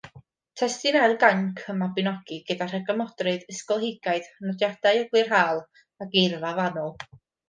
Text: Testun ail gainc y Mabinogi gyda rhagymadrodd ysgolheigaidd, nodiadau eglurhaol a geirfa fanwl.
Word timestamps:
Testun 0.59 0.95
ail 0.99 1.11
gainc 1.23 1.59
y 1.73 1.73
Mabinogi 1.81 2.39
gyda 2.47 2.67
rhagymadrodd 2.71 3.45
ysgolheigaidd, 3.55 4.31
nodiadau 4.47 5.03
eglurhaol 5.03 5.63
a 6.05 6.09
geirfa 6.17 6.55
fanwl. 6.61 6.91